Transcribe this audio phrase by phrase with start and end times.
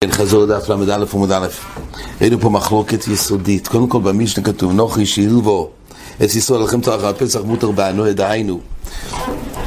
[0.00, 1.46] כן, חזור לדף ל"א עמוד א',
[2.20, 3.68] ראינו פה מחלוקת יסודית.
[3.68, 5.70] קודם כל במשנה כתוב, נוחי שילבו
[6.16, 8.60] את ישראל לכם תורך על פסח מותר בענו דהיינו.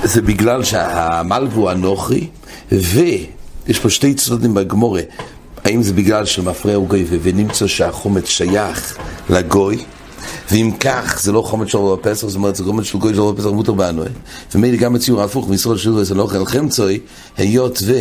[0.04, 2.28] זה בגלל שהמלבו הנוחי,
[2.72, 5.02] ויש פה שתי צדדים בגמורה.
[5.64, 8.98] האם זה בגלל שמפריע הוא גוי ונמצא שהחומץ שייך
[9.30, 9.86] לגוי?
[10.52, 13.46] ואם כך, זה לא חומץ של הפסח, זאת אומרת, זה חומץ של גוי של הפסח
[13.46, 14.04] מותר בענו.
[14.56, 17.00] ומילא גם בציור ההפוך, מישראל שילבו את אוכל חמצוי,
[17.38, 17.94] היות ו...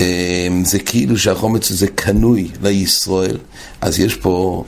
[0.00, 3.36] אמ, זה כאילו שהחומץ הזה קנוי לישראל,
[3.80, 4.64] אז יש פה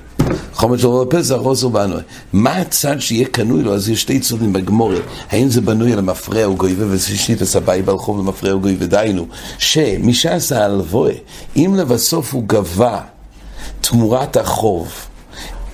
[0.52, 2.00] חומץ של פסח, חוסר בנוי.
[2.32, 3.74] מה הצד שיהיה קנוי לו?
[3.74, 5.02] אז יש שתי צודים בגמורת.
[5.30, 9.26] האם זה בנוי על המפרע או גויבה, וזה שנית הסבאי ברחוב למפרע או גויבה, דהיינו,
[9.58, 11.12] שמי שעשה הלבואה,
[11.56, 13.00] אם לבסוף הוא גבה
[13.80, 14.92] תמורת החוב,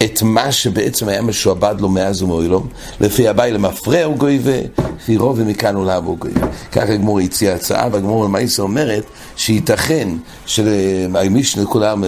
[0.03, 2.61] את מה שבעצם היה משועבד לו מאז ומעולם,
[3.01, 4.59] לפי הבאי למפרע הוא גויבה,
[4.97, 6.47] לפי רוב ומכאן עולה בו גויבה.
[6.73, 9.05] ככה הגמור הציע הצעה, והגמור למעשה אומרת
[9.37, 10.09] שייתכן
[10.47, 12.05] שהמישנה כולם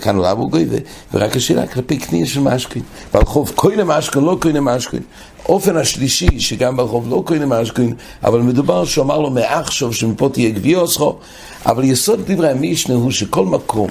[0.00, 0.76] כאן עולה בו גויבה,
[1.14, 2.82] ורק השאלה כלפי קנייה של משכין.
[3.14, 5.02] ברחוב כהנה משכין, לא כהנה משכין.
[5.48, 10.50] אופן השלישי, שגם ברחוב לא כהנה משכין, אבל מדובר שהוא אמר לו מעכשיו שמפה תהיה
[10.50, 11.18] גביוסכו,
[11.66, 13.90] אבל יסוד דברי המשנה הוא שכל מקום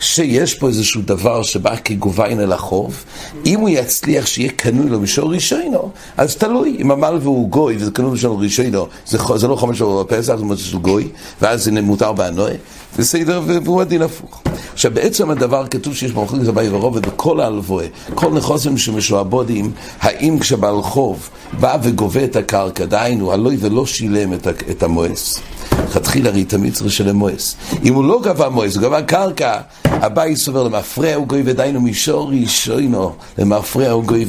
[0.00, 3.04] שיש פה איזשהו דבר שבא כגוביין אל החוב,
[3.46, 7.90] אם הוא יצליח שיהיה קנוי לו בשור ראשינו, אז תלוי, אם המלווה הוא גוי וזה
[7.90, 11.08] קנוי בשור ראשינו, זה, זה לא חומש של הפסח, זה משהו של גוי,
[11.42, 12.52] ואז זה מותר בהנועה,
[12.96, 14.42] זה סדר והוא הדין הפוך.
[14.72, 20.82] עכשיו בעצם הדבר כתוב שיש במחלקת הבאי ורובד בכל ההלוואה, כל נכוסים שמשועבודים, האם כשבעל
[20.82, 21.28] חוב
[21.60, 24.32] בא וגובה את הקרקע, דהיינו, הלוי ולא שילם
[24.70, 25.40] את המואס.
[25.72, 27.56] לכתחילה הרי תמיד צריך לשלם מואס.
[27.84, 32.30] אם הוא לא גבה מואס, הוא גבה קרקע, הבית סובר למפרע הוא גוי ודיינו מישור
[32.30, 34.24] ראשונו, למפרע הוא גוי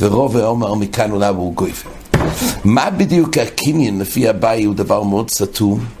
[0.00, 1.72] ורוב העומר מכאן עולה הוא גוי.
[2.64, 5.99] מה בדיוק הקניין לפי הבית הוא דבר מאוד סתום?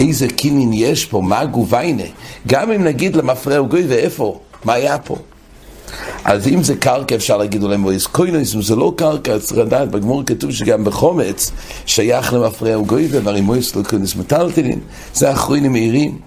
[0.00, 1.20] איזה קניין יש פה?
[1.20, 2.02] מה הגוביינה?
[2.46, 4.40] גם אם נגיד למפרע גוי ואיפה?
[4.64, 5.16] מה היה פה?
[6.24, 9.90] אז אם זה קרקע אפשר להגיד אולי מויס קוינוס, אם זה לא קרקע, צריך לדעת,
[9.90, 11.50] בגמור כתוב שגם בחומץ
[11.86, 14.80] שייך למפרע וגויבה, והרי מויס לא קוינוס מטלטלין,
[15.14, 16.18] זה האחרונים מהירים.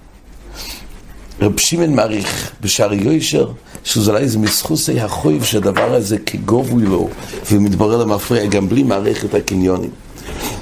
[1.40, 3.50] רב שמעון מעריך בשער יוישר,
[3.84, 7.08] שזה אולי זה מסחוסי החויב שהדבר הזה כגובוי לו,
[7.52, 9.90] ומתברר למפרע גם בלי מערכת הקניונים.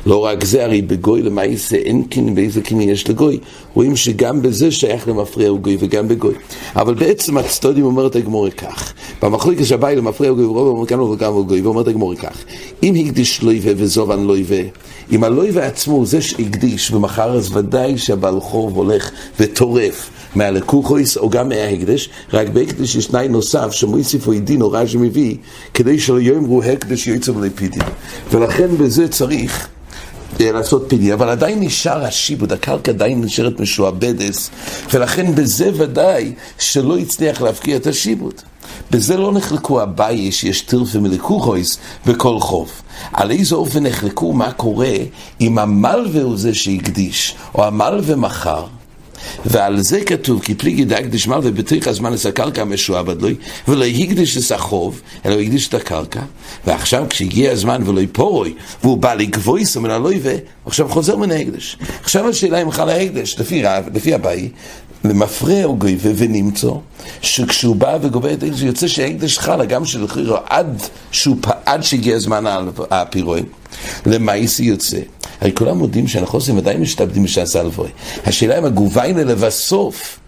[0.06, 3.38] לא רק זה, הרי בגוי למעשה אין קין ואיזה קין יש לגוי.
[3.74, 6.34] רואים שגם בזה שייך למפריע הוא גוי וגם בגוי.
[6.76, 11.32] אבל בעצם הצטודים אומרת הגמורי כך, במחלוקת שהבאי למפריע הוא גוי ורוב אומר כאן וגם
[11.32, 12.36] הוא גוי, ואומרת הגמורי כך,
[12.82, 14.68] אם הקדיש לויבה וזובן לויבה,
[15.12, 20.10] אם הלויבה עצמו הוא זה שהקדיש ומחר אז ודאי שהבעל חוב הולך וטורף.
[20.34, 25.36] מהלקוחויס או גם מההקדש, רק בהקדש יש תנאי נוסף שמוסיפו עדין או רש"י מביא,
[25.74, 27.82] כדי שלא יאמרו הקדש יועצו ולפידין.
[28.30, 29.68] ולכן בזה צריך
[30.40, 34.50] לעשות פיני, אבל עדיין נשאר השיבוד, הקרקע עדיין נשארת משועבדת,
[34.92, 38.34] ולכן בזה ודאי שלא הצליח להפקיע את השיבוד.
[38.90, 42.70] בזה לא נחלקו אביי שיש טרפה מלקוחויס בכל חוב.
[43.12, 44.94] על איזה אופן נחלקו מה קורה
[45.40, 48.66] אם המלווה הוא זה שהקדיש, או המלווה מכר,
[49.44, 53.28] ועל זה כתוב, כי פליגי דקדיש מל ובתריך הזמן את הקרקע המשועבד לו,
[53.68, 56.20] ולא הקדיש את החוב, אלא הקדיש את הקרקע,
[56.66, 60.20] ועכשיו כשהגיע הזמן ולא יפורוי, והוא בא לגבויס מן הלוי,
[60.64, 61.76] ועכשיו חוזר מן ההקדש.
[62.02, 63.62] עכשיו השאלה אם חל ההקדש, לפי,
[63.94, 64.48] לפי הבאי,
[65.04, 66.68] למפרע הוא גובה ונמצא,
[67.22, 70.82] שכשהוא בא וגובה את ההקדש, יוצא שההקדש חלה, גם של חירו, עד,
[71.66, 72.44] עד שהגיע הזמן
[72.90, 73.42] הפירוי,
[74.06, 74.98] למעשה יוצא.
[75.40, 77.88] הרי כולם מודים שאנחנו עושים עדיין משתעבדים בשעשה אלפוי.
[78.26, 80.18] השאלה אם הגוביינה לבסוף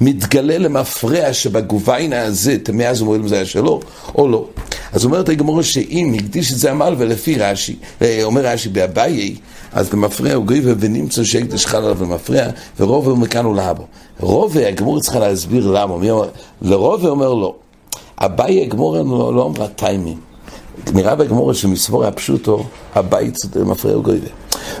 [0.00, 3.80] מתגלה למפרע שבגוביינה הזה, מאז ומועד זה היה שלו,
[4.14, 4.48] או לא.
[4.92, 7.76] אז אומרת הגמורה שאם הקדיש את זה עמל ולפי רש"י,
[8.22, 9.36] אומר רש"י באביי,
[9.72, 11.96] אז למפרע הוא גויבה ונמצא שהקדש חל עליו
[12.80, 13.84] ורובה הוא מכאן ולהבו.
[14.20, 15.94] רובה, הגמורה צריכה להסביר למה.
[16.62, 17.54] לרובה אומר לא.
[18.18, 20.20] אביי הגמורה לא, לא אמרה טיימים.
[20.94, 24.28] נראה בגמורה שמסבור הפשוטו, הבית מפריע הוא גויבה.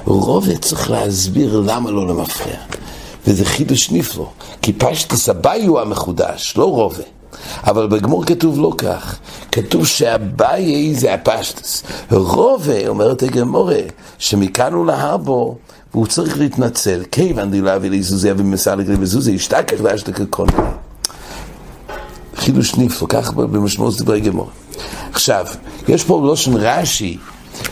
[0.04, 2.56] רובה צריך להסביר למה לא למפריע.
[3.26, 4.26] וזה חידוש נפלא,
[4.62, 7.02] כי פשטס הבאי הוא המחודש, לא רובה.
[7.62, 9.18] אבל בגמור כתוב לא כך,
[9.52, 11.82] כתוב שהבאי זה הפשטס.
[12.10, 13.80] רובה, אומרת הגמורה,
[14.18, 15.56] שמכאן הוא להר בו,
[15.94, 20.52] והוא צריך להתנצל, כיוון די להביא ליזוזיה ומסע לגלי וזוזיה, ישתכח ואשתכח קוני.
[22.36, 24.50] חידוש נפלא, כך במשמעות דברי גמור.
[25.12, 25.46] עכשיו,
[25.88, 27.18] יש פה לושן רש"י,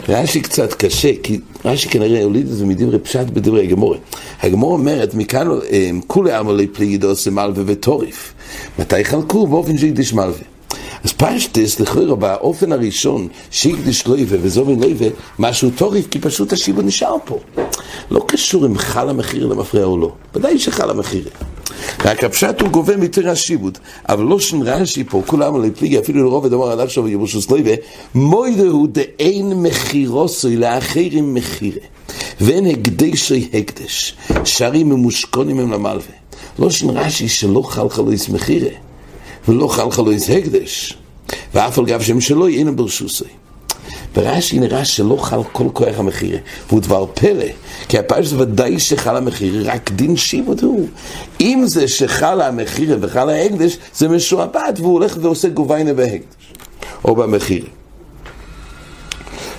[0.08, 3.98] רש"י קצת קשה, כי רש"י כנראה הוליד את זה מדברי פשט בדברי הגמורה.
[4.42, 8.34] הגמורה אומרת, מכאן אה, כולי עמלי פליגידוס מלווה וטוריף.
[8.78, 9.46] מתי חלקו?
[9.46, 10.56] באופן שהקדיש מלווה.
[11.04, 15.06] אז פשטס, לכאורה, באופן הראשון שהקדיש לויבה וזובין לויבה,
[15.38, 17.38] משהו טוריף, כי פשוט השיבו נשאר פה.
[18.10, 20.12] לא קשור אם חל המחיר למפריע או לא.
[20.34, 21.28] ודאי שחל המחיר.
[22.04, 23.78] רק הפשט הוא גובה מתר השיבוד.
[24.08, 27.72] אבל לא שן רש"י פה, כולם על פליגי, אפילו לרוב הדבר עד עכשיו יבושוס לויבה,
[28.14, 31.80] מוידה הוא דאין מחירוסוי לאחרים מחירה.
[32.40, 36.25] ואין הקדשי הקדש, שרים ממושכונים הם למלווה.
[36.58, 38.70] לא שן רש"י שלא חל חלויס מחירה,
[39.48, 40.98] ולא חל חלויס הקדש.
[41.54, 43.24] ואף על גב שם שלא יהיה ברשוסי.
[44.14, 46.38] ברש"י נראה שלא חל כל כוח המחירה,
[46.68, 47.44] והוא דבר פלא,
[47.88, 50.88] כי הפרש זה ודאי שחל המחירה, רק דין שיבוד הוא.
[51.40, 56.52] אם זה שחל המחירה וחל ההקדש, זה משועבד, והוא הולך ועושה גוביינה בהקדש,
[57.04, 57.68] או במחירה.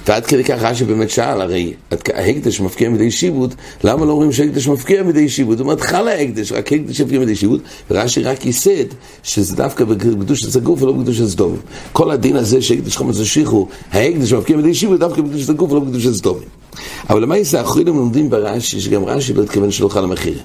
[0.08, 1.74] ועד כדי כך רש"י באמת שאל, הרי
[2.14, 5.58] ההקדש מפקיע מדי שיבוד, למה לא אומרים שההקדש מפקיע מדי שיבוד?
[5.58, 7.62] זאת אומרת, חל ההקדש, רק ההקדש מפקיע מדי שיבוד,
[7.92, 8.86] ורש"י רק ייסד
[9.24, 11.60] שזה דווקא בקדוש של הגוף ולא בקדוש של סדומים.
[11.92, 15.80] כל הדין הזה שהקדש חומץ השיחו, ההקדש מפקיע מדי שיבוד דווקא בקדוש של הגוף ולא
[15.80, 16.67] בקדוש של סדומים.
[17.10, 20.40] אבל למה יש האחרונים לומדים ברש"י, שגם רש"י לא התכוון שלא חל המחיר.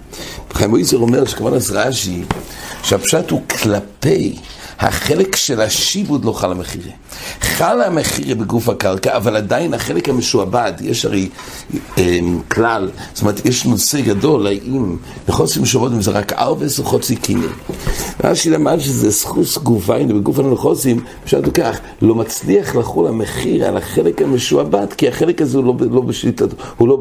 [0.53, 2.23] חיים מויסר אומר שכמובן אז רש"י,
[2.83, 4.37] שהפשט הוא כלפי
[4.83, 6.91] החלק של השיבוד לא חל המחירה.
[7.41, 11.29] חל המחירה בגוף הקרקע, אבל עדיין החלק המשועבד, יש הרי
[11.99, 12.19] אה,
[12.49, 14.97] כלל, זאת אומרת, יש נושא גדול, האם
[15.29, 17.47] בחוצי משועבד זה רק ארבס או חוצי קיני.
[18.25, 24.23] רש"י למד שזה זכוס גופיים, בגוף הנלחוסים, פשוט כך, לא מצליח לחול המחיר על החלק
[24.23, 26.99] המשועבד, כי החלק הזה הוא לא, לא בשליטת, הוא לא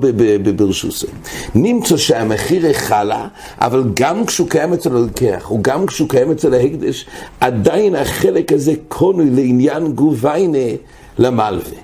[0.55, 1.07] ברשוסי.
[1.55, 3.27] נמצא שהמחיר חלה,
[3.57, 7.05] אבל גם כשהוא קיים אצל הלקח, או גם כשהוא קיים אצל ההקדש,
[7.39, 10.57] עדיין החלק הזה קונוי לעניין גוביינה
[11.17, 11.77] למלווה.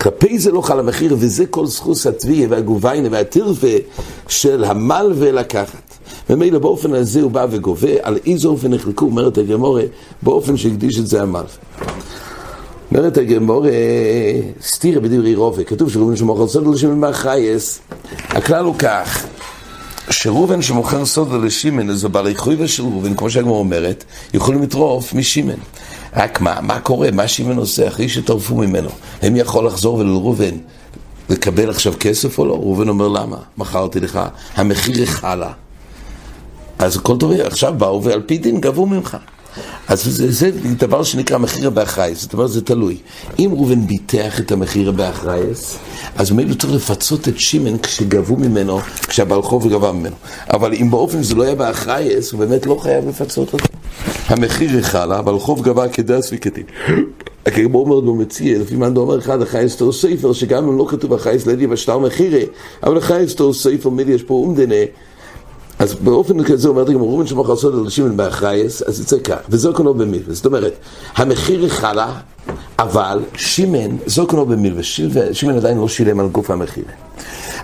[0.00, 3.76] כלפי זה לא חל המחיר, וזה כל זכוס הצביעה והגוביינה והטירפה
[4.28, 5.82] של המלווה לקחת.
[6.30, 9.82] ומילא באופן הזה הוא בא וגובה, על איזה אופן נחלקו, אומרת הגמורה,
[10.22, 11.54] באופן שהקדיש את זה המלווה.
[12.92, 13.70] אומרת הגמורה,
[14.62, 17.80] סתירה בדברי רובה, כתוב שראובן שמוכר סוד לשמן מהחייס,
[18.28, 19.26] הכלל הוא כך,
[20.10, 24.04] שראובן שמוכר סוד לשמן, אז בעלי חויבה של ראובן, כמו שהגמורה אומרת,
[24.34, 25.54] יכולים לטרוף משמן.
[26.16, 27.10] רק מה, מה קורה?
[27.10, 28.88] מה שמן עושה אחרי שטרפו ממנו?
[29.22, 30.54] הם יכול לחזור ולראובן
[31.28, 32.54] לקבל עכשיו כסף או לא?
[32.54, 33.36] ראובן אומר למה?
[33.58, 34.20] מכרתי לך,
[34.54, 35.52] המחיר החלה.
[36.78, 39.16] אז הכל טוב, עכשיו באו ועל פי דין גבו ממך.
[39.88, 42.96] אז זה, זה דבר שנקרא מחיר באחרייס, זאת אומרת זה תלוי.
[43.38, 45.78] אם ראובן ביטח את המחיר באחרייס,
[46.16, 50.16] אז ממילא צריך לפצות את שמן כשגבו ממנו, כשהבעל חוב גבה ממנו.
[50.52, 53.66] אבל אם באופן זה לא היה באחרייס, הוא באמת לא חייב לפצות אותו.
[54.26, 56.64] המחיר חלה, אבל חוב גבה כדס וכדין.
[57.46, 60.86] הכרבו אומר לו מציע, לפי מה אתה אומר אחד, החייס תור ספר, שגם אם לא
[60.88, 62.40] כתוב החייס לידי בשטר מחירה,
[62.82, 64.74] אבל החייס תור ספר מידי יש פה אומדנה,
[65.80, 69.74] אז באופן כזה אומרת הגמרא, ראובן שמוכר סוד על שמן באחרייס, אז יצא כך, וזו
[69.74, 70.34] קונו במילווה.
[70.34, 70.72] זאת אומרת,
[71.16, 72.12] המחיר חלה,
[72.78, 74.82] אבל שמן, זו קונו במילווה.
[75.32, 76.84] שמן עדיין לא שילם על גוף המחיר.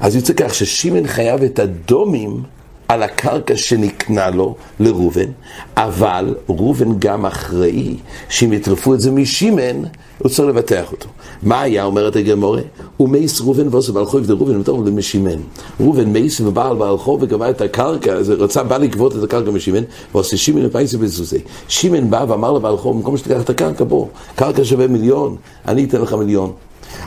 [0.00, 2.42] אז יוצא כך ששמן חייב את הדומים
[2.88, 5.30] על הקרקע שנקנה לו לראובן,
[5.76, 7.96] אבל ראובן גם אחראי
[8.28, 9.82] שאם יטרפו את זה משמן,
[10.18, 11.08] הוא צריך לבטח אותו.
[11.42, 12.60] מה היה, אומרת הגמורה?
[12.96, 15.38] הוא מייס ראובן ועושה בעל חוב דראובן ומתוך למשימן.
[15.80, 19.82] ראובן מייס ובעל בעל חוב וגבה את הקרקע, אז רצה בא לגבות את הקרקע משימן,
[20.14, 21.40] ועושה שימן לפייסי בזוזי.
[21.68, 24.06] שימן בא ואמר לבעל חוב, במקום שתיקח את הקרקע בוא,
[24.36, 25.36] קרקע שווה מיליון,
[25.68, 26.52] אני אתן לך מיליון.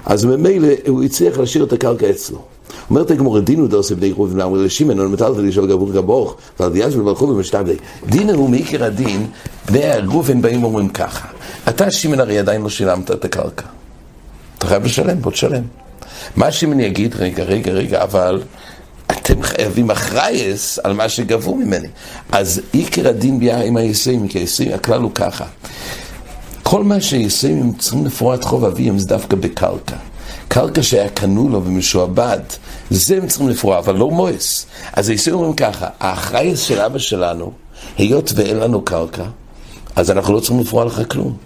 [0.06, 2.40] אז ממילא הוא הצליח להשאיר את הקרקע אצלו.
[2.90, 6.96] אומרת הגמור, דוסי בני ראובן ואמר לשמן, לא מטלת לי של גבור גבוך, ועל דיאז
[6.96, 7.76] ולברכו ומשתבלי.
[8.06, 9.28] דינו הוא מעיקר הדין,
[9.66, 11.28] בני ראובן באים ואומרים ככה,
[11.70, 13.66] אתה שמן הרי עדיין לא שילמת את הקרקע.
[14.58, 15.64] אתה חייב לשלם, בוא תשלם.
[16.36, 18.42] מה שמן יגיד, רגע, רגע, רגע, אבל
[19.12, 21.88] אתם חייבים אחרייס על מה שגבו ממני.
[22.32, 25.46] אז עיקר הדין ביה עם היסעים, כי היסעים, הכלל הוא ככה.
[26.64, 29.96] כל מה שהיסעים צריכים לפרוע את חוב אביהם זה דווקא בקרקע.
[30.48, 32.40] קרקע שהיה קנו לו ומשועבד,
[32.90, 34.66] זה הם צריכים לפרוע, אבל לא מויס.
[34.94, 37.52] אז היסעים אומרים ככה, האחראי של אבא שלנו,
[37.98, 39.24] היות ואין לנו קרקע,
[39.96, 41.38] אז אנחנו לא צריכים לפרוע לך כלום.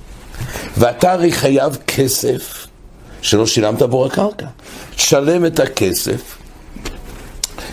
[0.78, 2.68] ואתה הרי חייב כסף
[3.22, 4.46] שלא שילמת עבור הקרקע.
[4.96, 6.38] תשלם את הכסף,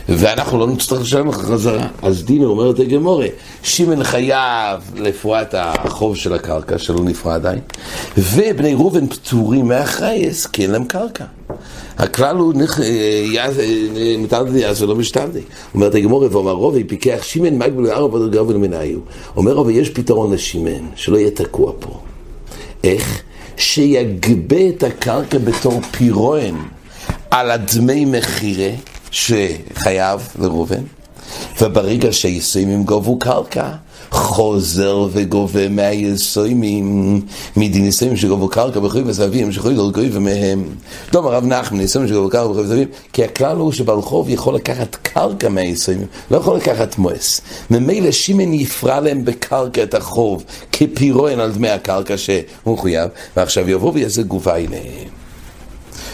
[0.08, 1.86] ואנחנו לא נצטרך לשלם לך חזרה.
[2.02, 3.26] אז דינה אומרת הגמורה,
[3.62, 7.58] שמן חייב לפרוע החוב של הקרקע, שלא נפרע עדיין,
[8.16, 11.24] ובני ראובן פטורים מהחייס, כי אין להם קרקע.
[11.98, 12.54] הכלל הוא
[14.18, 15.40] מתערדי אז ולא משתעדי.
[15.74, 18.98] אומרת הגמורה, ואומר רובי, פיקח שמן מגביל ארבע ודרגה ולמנהיו.
[19.36, 22.00] אומר רובי, יש פתרון לשמן, שלא יהיה תקוע פה.
[22.84, 23.22] איך?
[23.56, 26.54] שיגבה את הקרקע בתור פירוען
[27.30, 28.70] על הדמי מחירה
[29.10, 30.82] שחייב לראובן,
[31.60, 33.70] וברגע שהיסוימים גובו קרקע,
[34.10, 37.20] חוזר וגובה מהיסוימים,
[37.56, 40.64] מדין יסוימים שגובו קרקע בחוי וסביבים, שחוי גובה מהם.
[41.12, 45.48] דום הרב נחמן, יסוימים שגובו קרקע בחוי וסביבים, כי הכלל הוא שבלחוב יכול לקחת קרקע
[45.48, 47.40] מהיסוימים, לא יכול לקחת מואס.
[47.70, 53.92] ממילא שימן יפרע להם בקרקע את החוב, כפירוען על דמי הקרקע שהוא מחויב, ועכשיו יבוא
[53.94, 55.19] ויעשה גובה אליהם.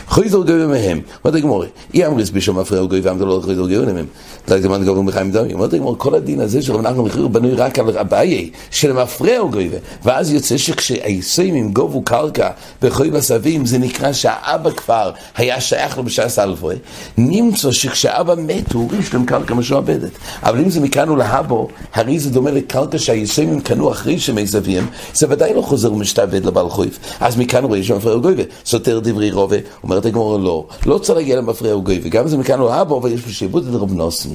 [0.08, 1.00] חויזר גוי מהם.
[1.24, 4.06] אומרת הגמור, אי אמריס בשום מפריע גוי ואמרת לו חויזר גוי מהם.
[4.48, 5.54] לא זמן גבור מחיים דמי.
[5.54, 9.70] אומרת הגמור, כל הדין הזה של אנחנו מחיר בנוי רק על אביי, של מפריע גוי
[10.04, 12.50] ואז יוצא שכשהאיסויים גובו קרקע
[12.82, 16.74] בחוי בסבים, זה נקרא שהאבא כבר היה שייך לו בשעס אלפוי.
[17.18, 20.10] נמצא שכשאבא מת הוא ריש להם קרקע משועבדת.
[20.42, 25.54] אבל אם זה מכאן ולהבו, הרי זה דומה לקרקע שהאיסויים קנו אחרי שמזבים, זה ודאי
[25.54, 26.98] לא חוזר ומשתעבד לבעל חויף.
[27.20, 28.34] אז מכאן הוא רואה שמפריע גוי
[28.64, 29.56] סותר דברי רובה,
[29.96, 33.20] אומרת הגמור לא, לא צריך להגיע למפריע וגוי, וגם זה מכאן לא אבא, אבל יש
[33.20, 34.30] פה שיבוד את רב נוסן.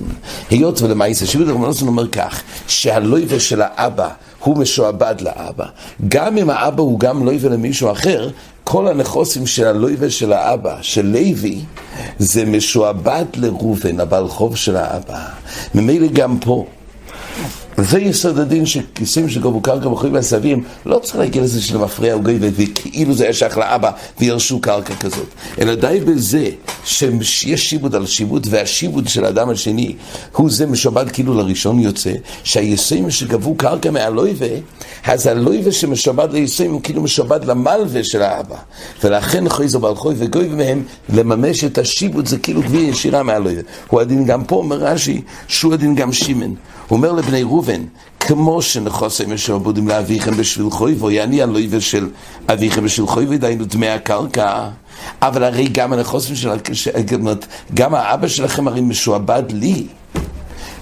[0.50, 5.65] היות ולמעשה, שיבוד את רב נוסן אומר כך, שהלויבה של האבא הוא משועבד לאבא.
[6.08, 8.30] גם אם האבא הוא גם לויבה למישהו אחר,
[8.63, 11.60] כל הנכוסים של הלויבה של האבא, של לוי,
[12.20, 15.20] זה משועבד לראובן, הבעל חוב של האבא.
[15.75, 16.65] ממילא גם פה.
[17.82, 22.22] וזה יסוד הדין שכיסים שגובו קרקע בחורים והסבים, לא צריך להגיע לזה של מפריע או
[22.22, 25.28] גויבת, וכאילו זה היה שייך לאבא וירשו קרקע כזאת.
[25.60, 26.50] אלא די בזה
[26.86, 29.96] שיש שיבוד על שיבוד, והשיבוד של האדם השני
[30.36, 34.46] הוא זה משובד כאילו לראשון יוצא, שהיסויים שגבו קרקע מהלויבה,
[35.06, 38.58] אז הלויבה שמשובד ליסויים הוא כאילו משובד למלווה של האבא.
[39.04, 40.84] ולכן חויזו בעל חוי וגוי מהם
[41.14, 43.62] לממש את השיבוד זה כאילו גביע ישירה מהלויבה.
[43.88, 46.54] הוא הדין גם פה, אומר רש"י, שהוא הדין גם שימן.
[46.92, 47.71] הוא אומר לבני ראובן,
[48.20, 52.10] כמו שנכוסם משועבודים לאביכם בשביל חויבו, יעני הלויבה של
[52.50, 54.70] אביכם בשביל חויבו, דהיינו דמי הקרקע.
[55.22, 56.50] אבל הרי גם הנכוסם של...
[57.74, 59.88] גם האבא שלכם הרי משועבד לי.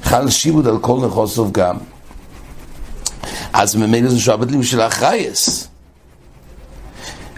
[0.04, 1.78] חל שיבוד על כל נכוסוב גם.
[3.54, 5.68] אז ממילא זה משועבד לי בשביל האחרייס.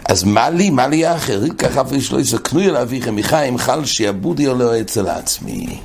[0.04, 1.40] אז מה לי, מה לי אחר?
[1.58, 5.80] ככה אף איש לא יסכנו אל אביכם מחיים, חל שיעבודי עולה אצל עצמי.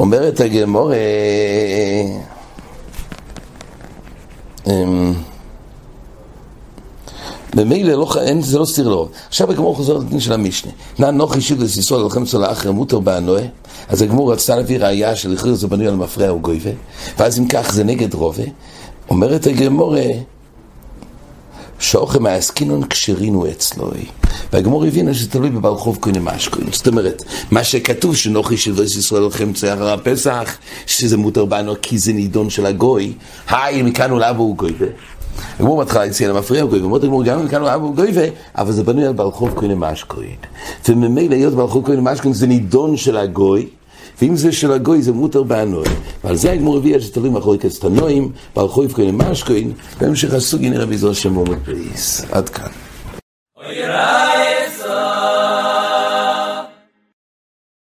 [0.00, 0.92] אומרת הגמור,
[4.66, 5.14] אמ,
[7.54, 9.08] במילא לא, אין, זה לא סתיר לו.
[9.28, 10.72] עכשיו הגמור חוזר לדין של המשנה.
[10.98, 13.42] נא נוחי שיג לסיסו לכם צול האחר מותר באנוה.
[13.88, 16.70] אז הגמור רצתה להביא ראייה של הכריר זה בנוי על מפריע או גויבה.
[17.18, 18.44] ואז אם כך זה נגד רובה.
[19.10, 19.94] אומרת הגמור,
[21.78, 24.19] שאוכם העסקינון כשרינו אצלוי.
[24.52, 26.66] והגמור הבינה שזה תלוי בבעל חוב כהנה משכוין.
[26.72, 30.56] זאת אומרת, מה שכתוב שנוחי של ויס ישראל לכם צייר הפסח,
[30.86, 33.12] שזה מותר בנו כי זה נידון של הגוי,
[33.48, 34.72] היי, מכאן הוא לאבו הוא גוי.
[35.58, 38.10] הגמור מתחילה לציין למפריע הוא גוי, ואומרת הגמור גם מכאן הוא לאבו הוא גוי,
[38.58, 40.36] אבל זה בנוי על בעל חוב כהנה משכוין.
[40.88, 43.66] וממילא היות בעל חוב כהנה משכוין זה נידון של הגוי,
[44.22, 45.84] ואם זה של הגוי זה מותר באנוי.
[46.24, 51.14] ועל זה הגמור הביאה שתלוי מאחורי כסתנועים, בעל חויב כהן משכוין, בהמשך הסוגי נראה בעזרת
[51.14, 52.22] שם עומד פריס.
[52.32, 52.89] עד כאן.